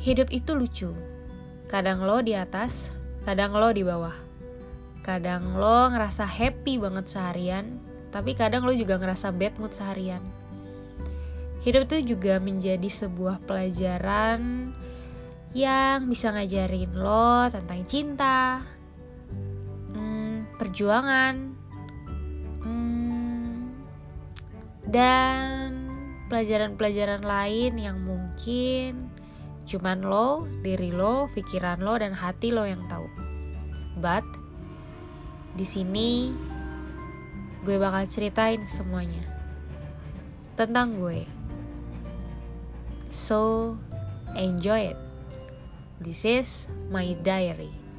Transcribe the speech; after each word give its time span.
hidup 0.00 0.32
itu 0.32 0.56
lucu. 0.56 0.90
Kadang 1.68 2.02
lo 2.02 2.24
di 2.24 2.32
atas, 2.32 2.88
kadang 3.28 3.52
lo 3.52 3.68
di 3.70 3.84
bawah. 3.84 4.16
Kadang 5.04 5.60
lo 5.60 5.92
ngerasa 5.92 6.24
happy 6.24 6.80
banget 6.80 7.06
seharian, 7.12 7.78
tapi 8.08 8.32
kadang 8.32 8.64
lo 8.64 8.72
juga 8.72 8.96
ngerasa 8.96 9.28
bad 9.30 9.60
mood 9.60 9.76
seharian. 9.76 10.20
Hidup 11.60 11.92
itu 11.92 12.16
juga 12.16 12.40
menjadi 12.40 12.88
sebuah 12.88 13.44
pelajaran 13.44 14.72
yang 15.52 16.08
bisa 16.08 16.32
ngajarin 16.32 16.96
lo 16.96 17.52
tentang 17.52 17.84
cinta, 17.84 18.64
hmm, 19.92 20.56
perjuangan, 20.56 21.34
hmm, 22.64 23.56
dan 24.88 25.68
pelajaran-pelajaran 26.32 27.20
lain 27.20 27.72
yang 27.76 28.00
mungkin 28.00 29.10
cuman 29.66 30.04
lo, 30.04 30.46
diri 30.64 30.92
lo, 30.94 31.26
pikiran 31.32 31.80
lo, 31.82 31.98
dan 31.98 32.14
hati 32.14 32.54
lo 32.54 32.68
yang 32.68 32.84
tahu. 32.86 33.06
But 34.00 34.24
di 35.58 35.66
sini 35.66 36.32
gue 37.66 37.76
bakal 37.76 38.08
ceritain 38.08 38.62
semuanya 38.64 39.26
tentang 40.56 40.96
gue. 40.96 41.24
So 43.10 43.74
enjoy 44.38 44.94
it. 44.94 44.98
This 46.00 46.24
is 46.24 46.70
my 46.88 47.12
diary. 47.20 47.89